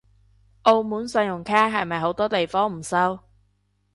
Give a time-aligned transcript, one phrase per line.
[0.63, 3.19] 澳門信用卡係咪好多地方唔收？